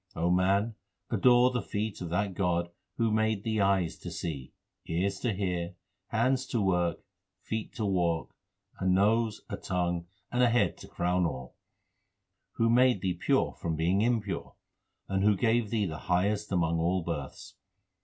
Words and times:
O 0.15 0.31
man, 0.31 0.73
adore 1.11 1.51
the 1.51 1.61
feet 1.61 2.01
of 2.01 2.09
that 2.09 2.33
God 2.33 2.71
Who 2.97 3.11
made 3.11 3.43
thee 3.43 3.59
eyes 3.61 3.99
to 3.99 4.09
see, 4.09 4.51
ears 4.87 5.19
to 5.19 5.31
hear, 5.31 5.75
Hands 6.07 6.43
to 6.47 6.59
work, 6.59 7.01
feet 7.43 7.75
to 7.75 7.85
walk, 7.85 8.33
A 8.79 8.87
nose, 8.87 9.41
a 9.47 9.57
tongue, 9.57 10.07
and 10.31 10.41
a 10.41 10.49
head 10.49 10.75
to 10.79 10.87
crown 10.87 11.25
1 11.25 11.31
all; 11.31 11.55
Who 12.53 12.67
made 12.71 13.01
thee 13.01 13.13
pure 13.13 13.53
from 13.53 13.75
being 13.75 14.01
impure, 14.01 14.55
And 15.07 15.23
who 15.23 15.35
gave 15.37 15.69
thee 15.69 15.85
the 15.85 15.99
highest 15.99 16.51
among 16.51 16.79
all 16.79 17.03
births. 17.03 17.53